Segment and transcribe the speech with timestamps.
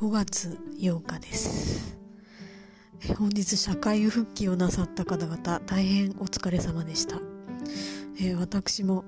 [0.00, 1.98] 5月8日です。
[3.18, 7.16] 本日社会復帰をなさった方々大変お疲れ様でした、
[8.18, 9.04] え、私も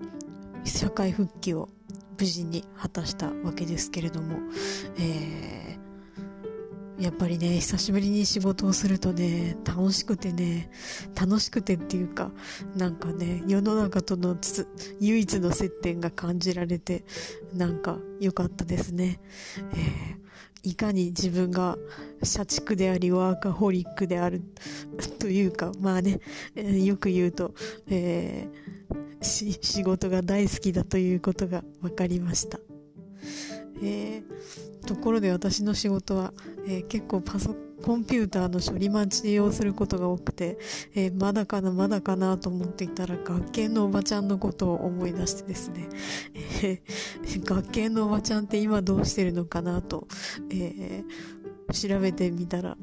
[0.65, 1.71] 社会復帰を
[2.19, 4.37] 無事に果たしたわけですけれども、
[4.99, 5.62] えー、
[7.03, 10.71] やっぱりね久しぶりに仕事をするとね楽しくてね
[11.21, 12.31] 楽しくてっていうか
[12.77, 14.37] なんかね世の中との
[15.01, 17.05] 唯一の接点が感じられて
[17.53, 19.21] なんか良かったですね、
[19.75, 20.23] えー
[20.65, 21.77] いかに自分が
[22.23, 24.43] 社畜でありワーカホリックである
[25.19, 26.21] というか、まあね、
[26.55, 27.53] えー、よく言うと、
[27.89, 32.61] えー、仕事が大好きだということが分かりました。
[33.83, 36.33] えー、ところで私の仕事は、
[36.67, 40.57] えー、結構パソコンピューターの処理待ちをすることが多くて、
[40.95, 45.89] えー、まだかなまだかなと思っていたら学研のおばちゃんのことを思い出してですね、
[46.63, 50.07] えー、学研のおばちゃんって今どうしてるのかなと、
[50.51, 51.03] え、
[51.73, 52.77] 調べてみたら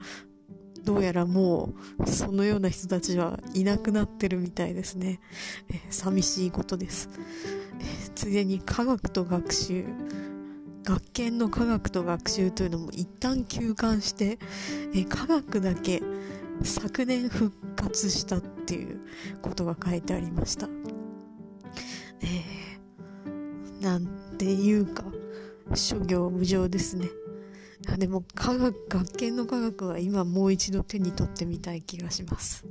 [0.83, 5.19] どうやらもうそのような人たちはいなくなってるみたいですね、
[5.69, 7.09] えー、寂しいことです、
[7.79, 9.85] えー、ついでに科学と学習
[10.89, 14.39] 学研の科学と学習というのも一旦休館して、
[14.95, 16.01] え科学だけ
[16.63, 18.99] 昨年復活したっていう
[19.43, 20.67] ことが書いてありました。
[22.21, 24.07] えー、なん
[24.39, 25.03] ていうか、
[25.75, 27.07] 諸行無常ですね。
[27.99, 32.65] でも科学、学研の科学は今もう一度手に取ってみたい気がします。